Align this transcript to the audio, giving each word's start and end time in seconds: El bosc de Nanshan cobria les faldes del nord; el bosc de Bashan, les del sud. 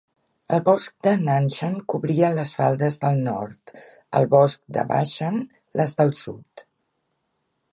El 0.55 0.61
bosc 0.67 0.93
de 1.07 1.11
Nanshan 1.25 1.75
cobria 1.93 2.31
les 2.37 2.53
faldes 2.61 2.97
del 3.03 3.21
nord; 3.27 3.75
el 4.21 4.27
bosc 4.33 4.61
de 4.79 4.87
Bashan, 4.93 5.39
les 5.83 5.95
del 6.01 6.15
sud. 6.23 6.65